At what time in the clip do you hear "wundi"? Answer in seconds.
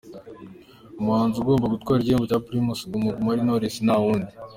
4.03-4.31